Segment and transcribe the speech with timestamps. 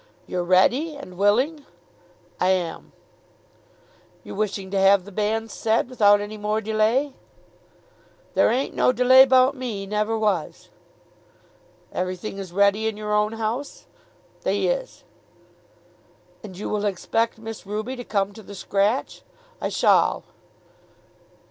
[0.25, 1.63] "You're ready, and willing?"
[2.39, 2.91] "I om."
[4.23, 7.13] "You're wishing to have the banns said without any more delay?"
[8.33, 10.69] "There ain't no delay 'bout me; never was."
[11.93, 13.85] "Everything is ready in your own house?"
[14.41, 15.03] "They is."
[16.41, 19.21] "And you will expect Miss Ruby to come to the scratch?"
[19.61, 20.23] "I sholl."